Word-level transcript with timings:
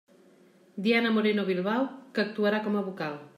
Diana 0.87 1.11
Moreno 1.17 1.45
Bilbao, 1.51 1.85
que 2.17 2.25
actuarà 2.25 2.63
com 2.65 2.81
a 2.81 2.85
vocal. 2.89 3.21